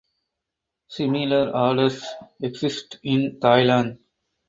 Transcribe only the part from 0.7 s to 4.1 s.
Similar orders exist in Thailand.